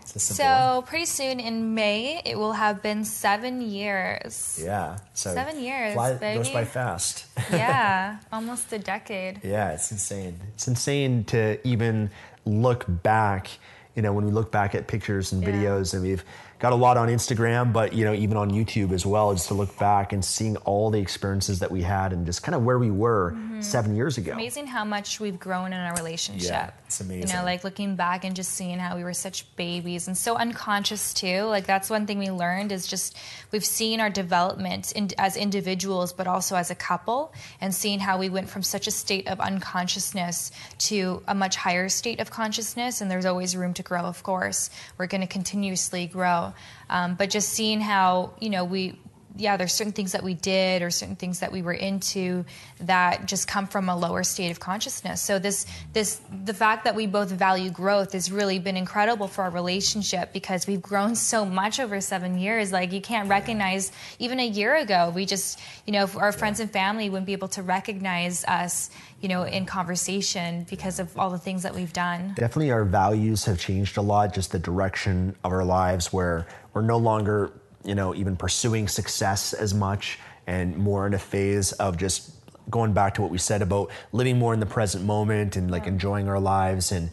[0.05, 0.83] So one.
[0.83, 4.59] pretty soon in May, it will have been seven years.
[4.63, 4.97] Yeah.
[5.13, 5.93] So seven years.
[5.93, 6.37] Fly, baby.
[6.37, 7.25] goes by fast.
[7.51, 9.41] yeah, almost a decade.
[9.43, 10.39] Yeah, it's insane.
[10.53, 12.09] It's insane to even
[12.45, 13.49] look back.
[13.95, 15.97] You know, when we look back at pictures and videos, yeah.
[15.97, 16.23] and we've
[16.59, 19.53] got a lot on Instagram, but you know, even on YouTube as well, just to
[19.53, 22.79] look back and seeing all the experiences that we had and just kind of where
[22.79, 23.61] we were mm-hmm.
[23.61, 24.31] seven years ago.
[24.31, 26.49] It's amazing how much we've grown in our relationship.
[26.49, 27.27] Yeah, it's amazing.
[27.27, 30.35] You know, like looking back and just seeing how we were such babies and so
[30.35, 31.43] unconscious too.
[31.43, 33.17] Like that's one thing we learned is just
[33.51, 38.17] we've seen our development in, as individuals, but also as a couple, and seeing how
[38.17, 42.99] we went from such a state of unconsciousness to a much higher state of consciousness.
[43.01, 44.71] And there's always room to grow, of course.
[44.97, 46.46] We're going to continuously grow.
[46.89, 48.99] Um, but just seeing how, you know, we,
[49.39, 52.45] yeah, there's certain things that we did or certain things that we were into
[52.81, 55.21] that just come from a lower state of consciousness.
[55.21, 59.43] So this, this, the fact that we both value growth has really been incredible for
[59.43, 62.71] our relationship because we've grown so much over seven years.
[62.71, 66.71] Like you can't recognize even a year ago, we just, you know, our friends and
[66.71, 68.89] family wouldn't be able to recognize us,
[69.21, 72.33] you know, in conversation because of all the things that we've done.
[72.35, 76.83] Definitely our values have changed a lot, just the direction of our lives where we're
[76.83, 77.51] no longer,
[77.83, 82.31] you know, even pursuing success as much and more in a phase of just
[82.69, 85.83] going back to what we said about living more in the present moment and like
[85.83, 85.89] yeah.
[85.89, 87.09] enjoying our lives and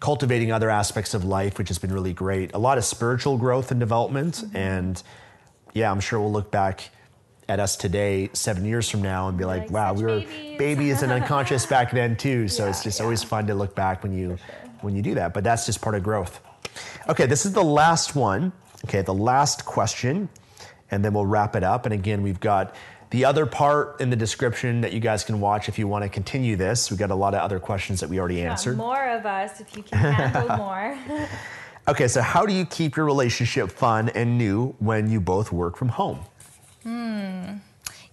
[0.00, 2.52] cultivating other aspects of life, which has been really great.
[2.54, 4.36] A lot of spiritual growth and development.
[4.36, 4.56] Mm-hmm.
[4.56, 5.02] And
[5.74, 6.90] yeah, I'm sure we'll look back
[7.52, 10.58] at us today, seven years from now, and be like, like "Wow, we were babies.
[10.58, 13.04] babies and unconscious back then too." So yeah, it's just yeah.
[13.04, 14.70] always fun to look back when you sure.
[14.80, 15.34] when you do that.
[15.34, 16.40] But that's just part of growth.
[17.08, 18.52] Okay, this is the last one.
[18.86, 20.30] Okay, the last question,
[20.90, 21.84] and then we'll wrap it up.
[21.84, 22.74] And again, we've got
[23.10, 26.08] The other part in the description that you guys can watch if you want to
[26.08, 28.78] continue this, We've got a lot of other questions that we already answered.
[28.78, 30.96] More of us if you can handle more.
[31.88, 35.76] Okay, so how do you keep your relationship fun and new when you both work
[35.76, 36.20] from home?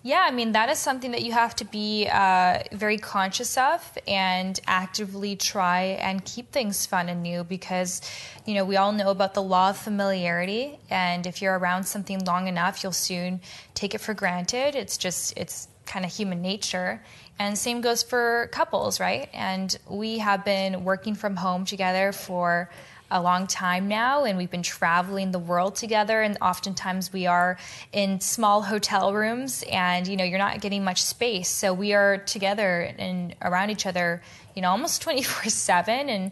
[0.01, 3.97] Yeah, I mean, that is something that you have to be uh, very conscious of
[4.07, 8.01] and actively try and keep things fun and new because,
[8.45, 10.79] you know, we all know about the law of familiarity.
[10.89, 13.41] And if you're around something long enough, you'll soon
[13.73, 14.73] take it for granted.
[14.73, 17.03] It's just, it's kind of human nature.
[17.37, 19.27] And same goes for couples, right?
[19.33, 22.69] And we have been working from home together for
[23.11, 27.57] a long time now and we've been traveling the world together and oftentimes we are
[27.91, 31.49] in small hotel rooms and you know you're not getting much space.
[31.49, 34.21] So we are together and around each other
[34.55, 36.31] you know almost 24 7 and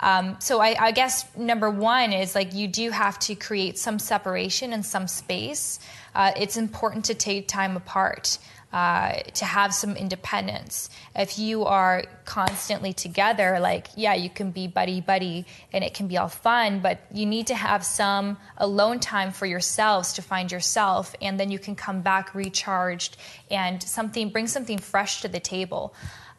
[0.00, 3.98] um, so I, I guess number one is like you do have to create some
[3.98, 5.78] separation and some space.
[6.14, 8.38] Uh, it's important to take time apart
[8.72, 10.90] uh, to have some independence.
[11.14, 16.08] If you are constantly together, like, yeah, you can be buddy buddy and it can
[16.08, 20.52] be all fun, but you need to have some alone time for yourselves to find
[20.52, 23.16] yourself, and then you can come back recharged
[23.50, 25.94] and something, bring something fresh to the table.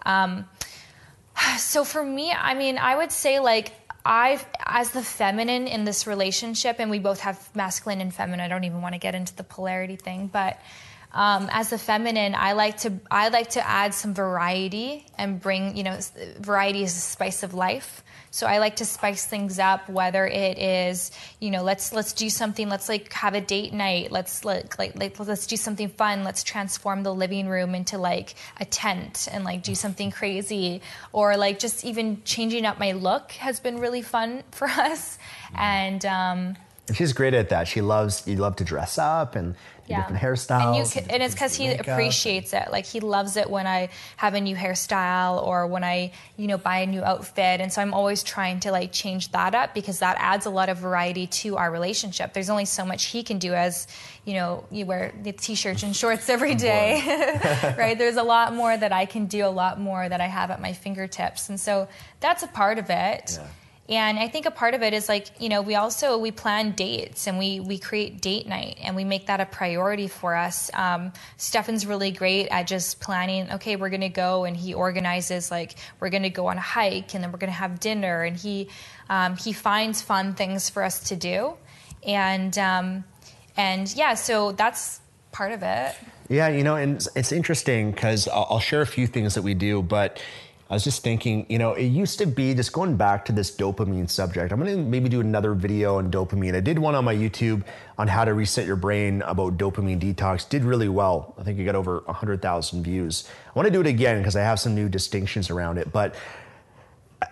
[0.06, 0.46] Um,
[1.58, 3.74] so for me, I mean, I would say like,
[4.06, 8.40] I've, as the feminine in this relationship, and we both have masculine and feminine.
[8.40, 10.62] I don't even want to get into the polarity thing, but
[11.14, 15.76] um, as a feminine, I like to I like to add some variety and bring
[15.78, 15.98] you know
[16.40, 18.04] variety is a spice of life.
[18.30, 19.90] So I like to spice things up.
[19.90, 22.68] Whether it is you know let's let's do something.
[22.68, 24.12] Let's like have a date night.
[24.12, 26.26] Let's like like, like let's do something fun.
[26.26, 30.82] Let's transform the living room into like a tent and like do something crazy.
[31.14, 35.18] Or like just even changing up my look has been really fun for us.
[35.56, 37.68] And um, And she's great at that.
[37.68, 39.56] She loves you love to dress up and
[39.88, 40.68] do different hairstyles.
[40.68, 41.88] And, you, and can, and different it's because he makeup.
[41.88, 42.72] appreciates it.
[42.72, 46.58] Like he loves it when I have a new hairstyle or when I, you know,
[46.58, 47.62] buy a new outfit.
[47.62, 50.70] And so I'm always trying to like change that up because that adds a lot
[50.70, 52.34] of variety to our relationship.
[52.34, 53.88] There's only so much he can do as,
[54.26, 57.02] you know, you wear the t-shirts and shorts every day,
[57.78, 57.98] right?
[57.98, 60.62] There's a lot more that I can do, a lot more that I have at
[60.62, 61.50] my fingertips.
[61.50, 61.88] And so
[62.20, 63.38] that's a part of it.
[63.40, 63.48] Yeah.
[63.90, 66.72] And I think a part of it is like, you know, we also we plan
[66.72, 70.70] dates and we we create date night and we make that a priority for us.
[70.74, 73.50] Um, Stefan's really great at just planning.
[73.54, 77.24] Okay, we're gonna go, and he organizes like we're gonna go on a hike, and
[77.24, 78.68] then we're gonna have dinner, and he
[79.10, 81.54] um, he finds fun things for us to do,
[82.06, 83.06] and um,
[83.56, 85.00] and yeah, so that's
[85.32, 85.96] part of it.
[86.30, 89.44] Yeah, you know, and it's, it's interesting because I'll, I'll share a few things that
[89.44, 90.22] we do, but
[90.70, 93.56] I was just thinking, you know, it used to be just going back to this
[93.56, 94.52] dopamine subject.
[94.52, 96.56] I'm going to maybe do another video on dopamine.
[96.56, 97.64] I did one on my YouTube
[97.98, 100.48] on how to reset your brain about dopamine detox.
[100.48, 101.36] Did really well.
[101.38, 103.30] I think it got over 100,000 views.
[103.48, 106.16] I want to do it again because I have some new distinctions around it, but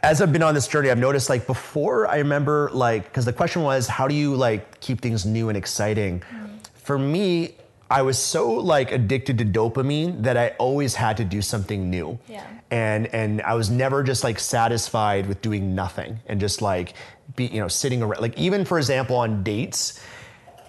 [0.01, 3.33] as I've been on this journey, I've noticed like before I remember like because the
[3.33, 6.21] question was how do you like keep things new and exciting?
[6.21, 6.57] Mm-hmm.
[6.75, 7.55] For me,
[7.89, 12.17] I was so like addicted to dopamine that I always had to do something new.
[12.27, 12.45] Yeah.
[12.71, 16.93] And and I was never just like satisfied with doing nothing and just like
[17.35, 19.99] be you know sitting around like even for example on dates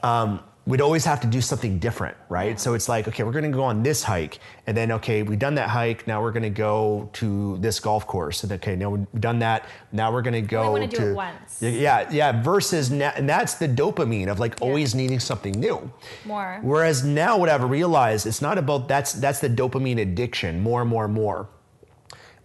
[0.02, 2.58] um, we'd always have to do something different, right?
[2.58, 5.54] So it's like, okay, we're gonna go on this hike, and then okay, we've done
[5.54, 6.06] that hike.
[6.06, 9.66] Now we're gonna go to this golf course, and okay, now we've done that.
[9.92, 11.62] Now we're gonna go wanna do it once.
[11.62, 12.42] yeah, yeah.
[12.42, 15.90] Versus na- and that's the dopamine of like always needing something new.
[16.24, 16.58] More.
[16.62, 20.60] Whereas now, what I've realized, it's not about that's that's the dopamine addiction.
[20.60, 21.48] More and more and more.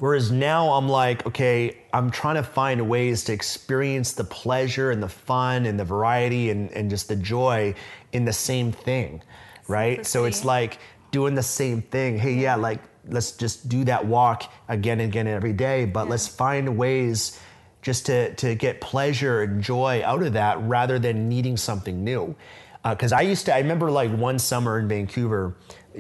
[0.02, 5.02] Whereas now I'm like, okay, I'm trying to find ways to experience the pleasure and
[5.02, 7.76] the fun and the variety and, and just the joy
[8.14, 9.22] in the same thing,
[9.68, 10.06] right?
[10.06, 10.80] So it's like
[11.12, 12.18] doing the same thing.
[12.18, 16.28] Hey, yeah, like let's just do that walk again and again every day, but let's
[16.28, 17.40] find ways
[17.82, 22.36] just to, to get pleasure and joy out of that rather than needing something new.
[22.84, 25.56] Uh, because I used to, I remember like one summer in Vancouver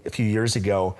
[0.05, 0.95] a few years ago,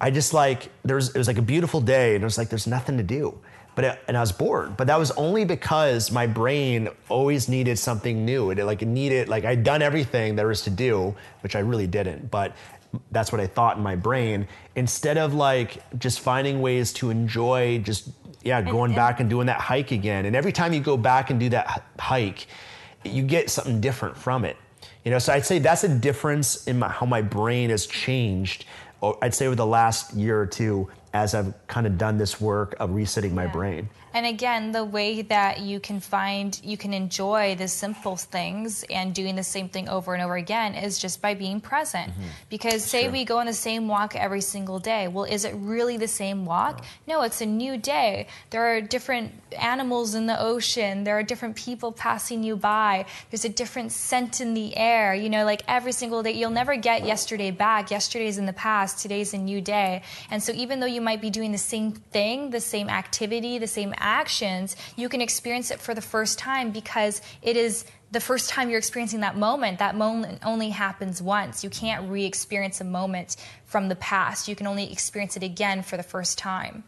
[0.00, 2.48] I just like there was it was like a beautiful day and it was like
[2.48, 3.38] there's nothing to do.
[3.74, 4.76] But it, and I was bored.
[4.76, 8.50] But that was only because my brain always needed something new.
[8.50, 11.86] It like it needed like I'd done everything there was to do, which I really
[11.86, 12.30] didn't.
[12.30, 12.54] But
[13.10, 14.46] that's what I thought in my brain.
[14.76, 18.10] Instead of like just finding ways to enjoy just
[18.42, 20.26] yeah, going and- back and doing that hike again.
[20.26, 22.46] And every time you go back and do that hike,
[23.04, 24.56] you get something different from it.
[25.04, 28.66] You know, so I'd say that's a difference in my, how my brain has changed.
[29.20, 32.74] I'd say over the last year or two, as I've kind of done this work
[32.80, 33.52] of resetting my Yeah.
[33.52, 33.88] brain.
[34.14, 39.14] And again, the way that you can find, you can enjoy the simple things and
[39.14, 42.10] doing the same thing over and over again is just by being present.
[42.10, 42.22] Mm-hmm.
[42.50, 45.08] Because say we go on the same walk every single day.
[45.08, 46.84] Well, is it really the same walk?
[47.06, 47.12] No.
[47.18, 48.26] no, it's a new day.
[48.50, 51.04] There are different animals in the ocean.
[51.04, 53.06] There are different people passing you by.
[53.30, 55.14] There's a different scent in the air.
[55.14, 57.90] You know, like every single day, you'll never get yesterday back.
[57.90, 58.98] Yesterday's in the past.
[58.98, 60.02] Today's a new day.
[60.30, 63.66] And so even though you might be doing the same thing, the same activity, the
[63.66, 68.50] same actions, you can experience it for the first time because it is the first
[68.50, 71.64] time you're experiencing that moment, that moment only happens once.
[71.64, 74.48] You can't re experience a moment from the past.
[74.48, 76.84] You can only experience it again for the first time.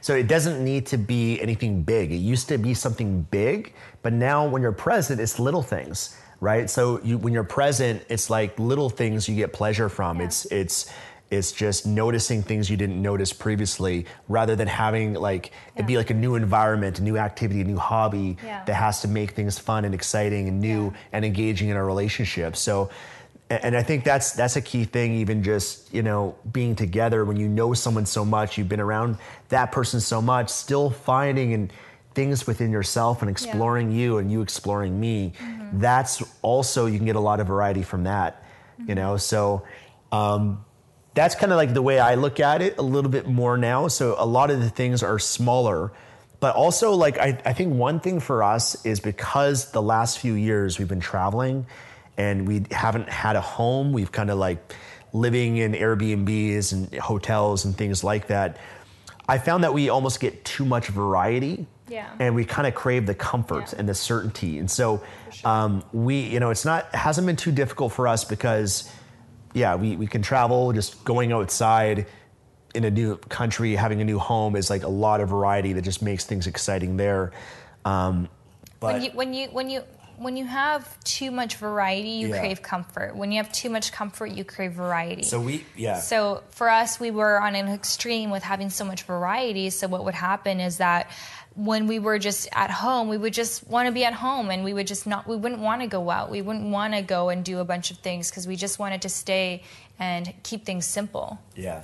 [0.00, 2.12] So it doesn't need to be anything big.
[2.12, 6.70] It used to be something big, but now when you're present, it's little things, right?
[6.70, 10.18] So you, when you're present, it's like little things you get pleasure from.
[10.18, 10.26] Yeah.
[10.26, 10.90] It's it's
[11.30, 15.72] it's just noticing things you didn't notice previously rather than having like yeah.
[15.76, 18.64] it'd be like a new environment a new activity a new hobby yeah.
[18.64, 20.96] that has to make things fun and exciting and new yeah.
[21.12, 22.90] and engaging in a relationship so
[23.50, 25.14] and I think that's that's a key thing.
[25.14, 29.18] Even just you know being together when you know someone so much, you've been around
[29.48, 31.72] that person so much, still finding and
[32.14, 35.32] things within yourself and exploring you and you exploring me.
[35.38, 35.80] Mm-hmm.
[35.80, 38.42] That's also you can get a lot of variety from that.
[38.42, 38.88] Mm-hmm.
[38.88, 39.66] You know, so
[40.12, 40.64] um,
[41.14, 43.88] that's kind of like the way I look at it a little bit more now.
[43.88, 45.92] So a lot of the things are smaller,
[46.38, 50.34] but also like I, I think one thing for us is because the last few
[50.34, 51.66] years we've been traveling
[52.16, 54.74] and we haven't had a home, we've kind of like
[55.12, 58.58] living in Airbnbs and hotels and things like that.
[59.28, 61.66] I found that we almost get too much variety.
[61.88, 62.08] Yeah.
[62.20, 63.80] And we kind of crave the comfort yeah.
[63.80, 64.58] and the certainty.
[64.58, 65.02] And so
[65.32, 65.50] sure.
[65.50, 68.88] um, we, you know, it's not, it hasn't been too difficult for us because
[69.52, 72.06] yeah, we, we can travel, just going outside
[72.74, 75.82] in a new country, having a new home is like a lot of variety that
[75.82, 77.32] just makes things exciting there.
[77.84, 78.28] Um,
[78.78, 79.82] but when you, when you, when you,
[80.18, 82.40] when you have too much variety, you yeah.
[82.40, 83.16] crave comfort.
[83.16, 85.22] When you have too much comfort, you crave variety.
[85.22, 85.98] So we, yeah.
[85.98, 89.70] So for us, we were on an extreme with having so much variety.
[89.70, 91.10] So what would happen is that
[91.54, 94.64] when we were just at home, we would just want to be at home and
[94.64, 96.30] we would just not, we wouldn't want to go out.
[96.30, 99.02] We wouldn't want to go and do a bunch of things because we just wanted
[99.02, 99.62] to stay
[99.98, 101.38] and keep things simple.
[101.56, 101.82] Yeah.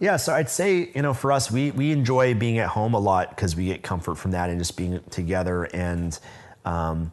[0.00, 2.98] Yeah, so I'd say, you know, for us, we, we enjoy being at home a
[2.98, 5.64] lot because we get comfort from that and just being together.
[5.64, 6.18] And,
[6.64, 7.12] um,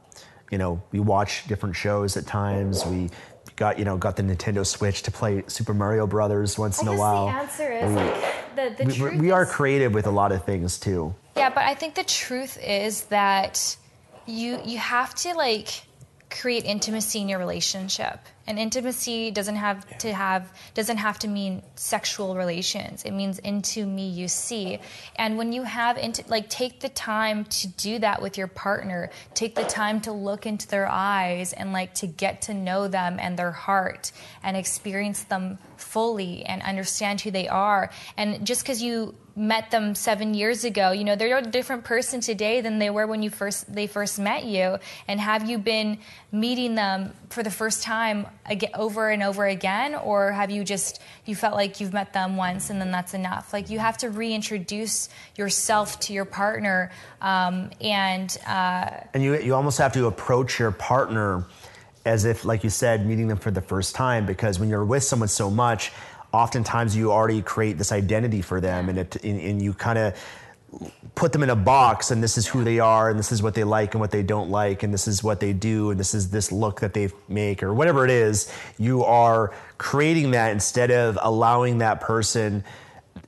[0.50, 2.84] you know, we watch different shows at times.
[2.88, 3.12] We
[3.60, 6.88] got, you know, got the Nintendo Switch to play Super Mario Brothers once I in
[6.88, 7.28] a while.
[7.28, 10.12] The answer is, we, like, the, the we, truth we is, are creative with a
[10.12, 11.14] lot of things too.
[11.36, 13.78] Yeah, but I think the truth is that
[14.26, 15.84] you you have to like
[16.30, 18.20] create intimacy in your relationship.
[18.50, 19.98] And intimacy doesn't have yeah.
[19.98, 23.04] to have doesn't have to mean sexual relations.
[23.04, 24.80] It means into me you see.
[25.18, 29.12] And when you have into like take the time to do that with your partner.
[29.36, 33.20] Take the time to look into their eyes and like to get to know them
[33.20, 34.12] and their heart
[34.44, 37.90] and experience them fully and understand who they are.
[38.18, 42.20] And just cuz you met them seven years ago, you know, they're a different person
[42.20, 44.78] today than they were when you first they first met you.
[45.08, 45.98] And have you been
[46.32, 51.02] meeting them for the first time again, over and over again, or have you just
[51.26, 53.54] you felt like you've met them once and then that's enough?
[53.54, 55.08] Like you have to reintroduce
[55.38, 60.72] yourself to your partner, um, and uh, and you you almost have to approach your
[60.72, 61.46] partner
[62.10, 65.04] as if, like you said, meeting them for the first time, because when you're with
[65.04, 65.92] someone so much
[66.32, 70.16] oftentimes you already create this identity for them and, it, and, and you kind of
[71.16, 73.56] put them in a box and this is who they are and this is what
[73.56, 76.14] they like and what they don't like and this is what they do and this
[76.14, 80.92] is this look that they make or whatever it is you are creating that instead
[80.92, 82.64] of allowing that person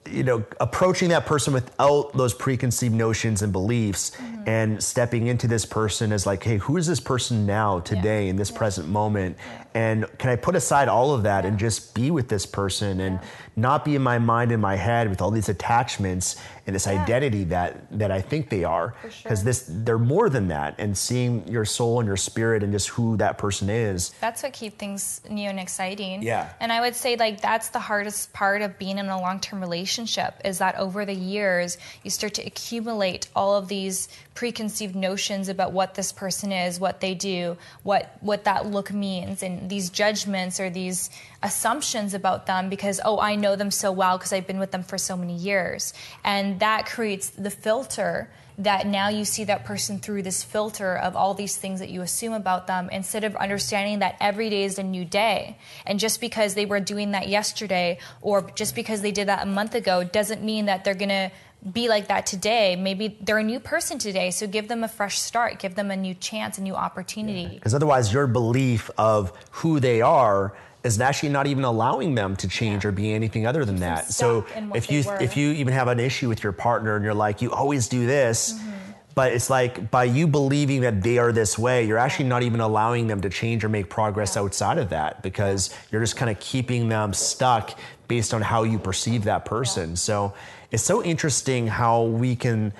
[0.09, 4.43] you know approaching that person without those preconceived notions and beliefs mm-hmm.
[4.47, 8.29] and stepping into this person as like hey who is this person now today yeah.
[8.31, 8.57] in this yeah.
[8.57, 9.60] present moment yeah.
[9.73, 13.19] And can i put aside all of that and just be with this person and
[13.55, 17.01] not be in my mind in my head with all these attachments and this yeah.
[17.01, 18.95] identity that that I think they are?
[19.01, 19.45] Because sure.
[19.45, 23.17] this they're more than that and seeing your soul and your spirit and just who
[23.17, 24.11] that person is.
[24.21, 26.23] That's what keeps things new and exciting.
[26.23, 26.51] Yeah.
[26.59, 30.35] And I would say like that's the hardest part of being in a long-term relationship
[30.45, 35.71] is that over the years you start to accumulate all of these preconceived notions about
[35.73, 40.59] what this person is what they do what what that look means and these judgments
[40.59, 41.09] or these
[41.43, 44.83] assumptions about them because oh I know them so well because I've been with them
[44.83, 45.93] for so many years.
[46.23, 51.15] And that creates the filter that now you see that person through this filter of
[51.15, 54.77] all these things that you assume about them instead of understanding that every day is
[54.77, 55.57] a new day.
[55.85, 59.45] And just because they were doing that yesterday or just because they did that a
[59.49, 61.31] month ago doesn't mean that they're going to
[61.69, 62.75] be like that today.
[62.75, 65.95] Maybe they're a new person today, so give them a fresh start, give them a
[65.95, 67.47] new chance, a new opportunity.
[67.47, 72.47] Because otherwise, your belief of who they are is actually not even allowing them to
[72.47, 72.89] change yeah.
[72.89, 74.11] or be anything other than that.
[74.11, 75.21] So if you were.
[75.21, 78.07] if you even have an issue with your partner and you're like, you always do
[78.07, 78.53] this.
[78.53, 78.69] Mm-hmm.
[79.13, 82.61] But it's like by you believing that they are this way, you're actually not even
[82.61, 84.41] allowing them to change or make progress yeah.
[84.41, 88.79] outside of that because you're just kind of keeping them stuck based on how you
[88.79, 89.91] perceive that person.
[89.91, 89.95] Yeah.
[89.95, 90.33] So
[90.71, 92.73] it's so interesting how we can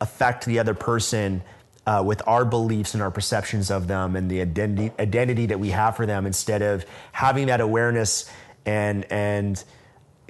[0.00, 1.42] affect the other person
[1.86, 5.70] uh, with our beliefs and our perceptions of them and the identity, identity that we
[5.70, 8.30] have for them instead of having that awareness
[8.64, 9.62] and and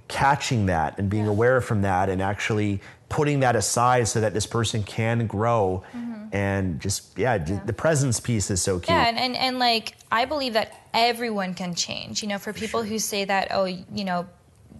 [0.08, 4.46] catching that and being aware from that and actually putting that aside so that this
[4.46, 6.24] person can grow mm-hmm.
[6.32, 9.96] and just yeah, yeah, the presence piece is so key yeah and, and and like
[10.12, 12.88] i believe that everyone can change you know for people sure.
[12.88, 14.26] who say that oh you know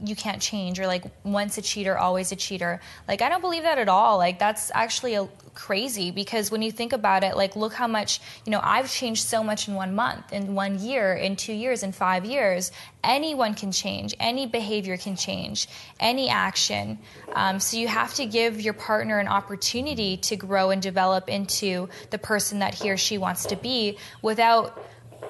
[0.04, 2.80] you can't change or like once a cheater always a cheater.
[3.06, 4.18] Like i don't believe that at all.
[4.18, 8.20] Like that's actually a, crazy because when you think about it like look how much
[8.44, 11.82] you know i've changed so much in one month in one year in two years
[11.82, 12.72] in five years.
[13.02, 14.14] Anyone can change.
[14.18, 15.68] Any behavior can change.
[16.00, 16.98] Any action.
[17.34, 21.90] Um, so you have to give your partner an opportunity to grow and develop into
[22.10, 24.82] the person that he or she wants to be without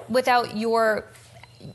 [0.09, 1.05] without your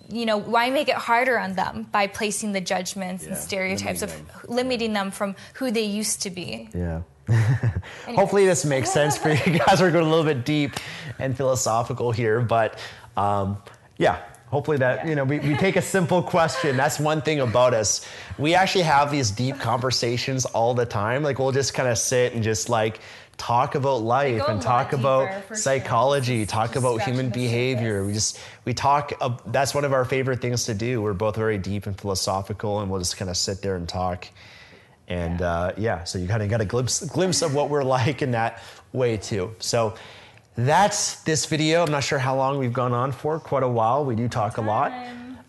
[0.09, 4.01] you know, why make it harder on them by placing the judgments yeah, and stereotypes
[4.01, 4.57] limiting of them.
[4.57, 6.69] limiting them from who they used to be?
[6.75, 7.03] Yeah.
[8.07, 9.81] Hopefully, this makes sense for you guys.
[9.81, 10.73] We're going a little bit deep
[11.19, 12.79] and philosophical here, but
[13.17, 13.59] um,
[13.99, 14.21] yeah,
[14.51, 18.07] hopefully that you know we, we take a simple question that's one thing about us
[18.39, 22.35] we actually have these deep conversations all the time like we'll just kind of sit
[22.35, 23.01] and just like
[23.41, 26.47] talk about life and talk about psychology, sure.
[26.47, 28.05] talk about human behavior.
[28.05, 29.15] We just we talk.
[29.19, 31.01] Uh, that's one of our favorite things to do.
[31.01, 34.29] We're both very deep and philosophical, and we'll just kind of sit there and talk.
[35.09, 37.83] And yeah, uh, yeah so you kind of got a glimpse glimpse of what we're
[37.99, 38.63] like in that
[38.93, 39.55] way too.
[39.59, 39.95] So.
[40.57, 41.85] That's this video.
[41.85, 44.05] I'm not sure how long we've gone on for, quite a while.
[44.05, 44.93] We do talk a lot.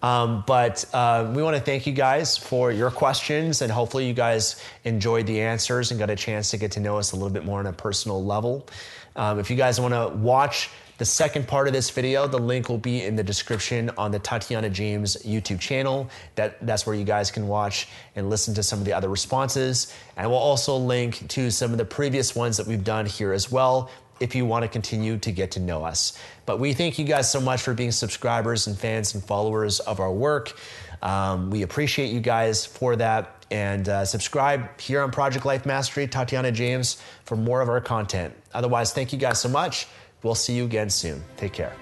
[0.02, 4.14] Um, but uh, we want to thank you guys for your questions, and hopefully, you
[4.14, 7.30] guys enjoyed the answers and got a chance to get to know us a little
[7.30, 8.68] bit more on a personal level.
[9.16, 10.70] Um, if you guys want to watch
[11.02, 14.20] the second part of this video, the link will be in the description on the
[14.20, 16.08] Tatiana James YouTube channel.
[16.36, 19.91] That, that's where you guys can watch and listen to some of the other responses.
[20.16, 23.52] And we'll also link to some of the previous ones that we've done here as
[23.52, 23.89] well
[24.22, 26.17] if you want to continue to get to know us.
[26.45, 29.99] But we thank you guys so much for being subscribers and fans and followers of
[29.99, 30.53] our work.
[31.01, 33.45] Um, we appreciate you guys for that.
[33.49, 38.34] And uh, subscribe here on Project Life Mastery, Tatiana James, for more of our content.
[38.53, 39.88] Otherwise, thank you guys so much.
[40.24, 41.24] We'll see you again soon.
[41.36, 41.76] Take care.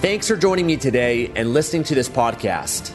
[0.00, 2.94] Thanks for joining me today and listening to this podcast.